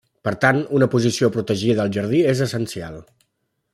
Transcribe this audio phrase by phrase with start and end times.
[0.27, 2.99] Per tant, una posició protegida al jardí és essencial.